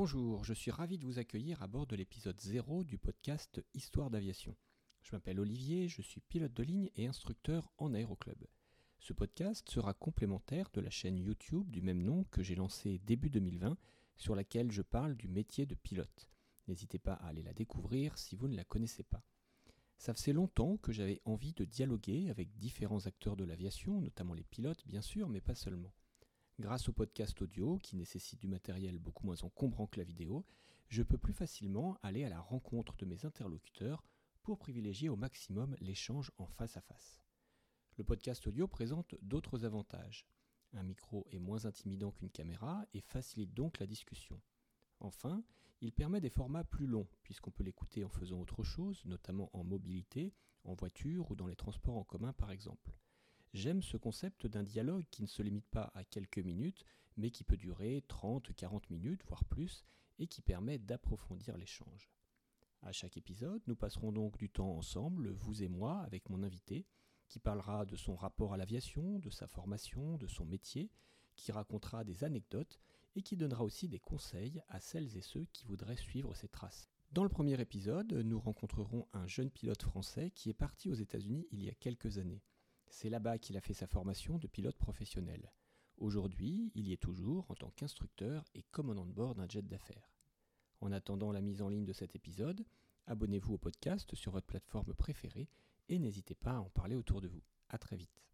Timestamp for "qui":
27.78-27.94, 55.10-55.22, 57.30-57.44, 60.26-60.42, 67.28-67.38, 71.36-71.50, 73.22-73.36, 75.52-75.64, 80.30-80.50